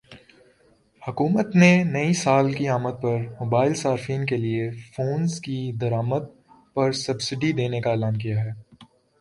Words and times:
حکومت 1.01 1.55
نے 1.55 1.71
نئی 1.83 2.13
سال 2.13 2.51
کی 2.53 2.67
آمد 2.67 2.95
پر 3.01 3.17
موبائل 3.39 3.73
صارفین 3.73 4.25
کے 4.25 4.37
لیے 4.37 4.69
فونز 4.95 5.39
کی 5.41 5.59
درآمد 5.81 6.23
پرسبسڈی 6.73 7.51
دینے 7.51 7.81
کا 7.81 7.89
اعلان 7.89 8.17
کیا 8.17 8.43
ہے 8.43 8.51